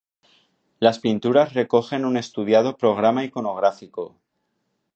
Las 0.79 0.97
pinturas 0.97 1.53
recogen 1.53 2.05
un 2.05 2.17
estudiado 2.17 2.75
programa 2.75 3.23
iconográfico. 3.23 4.17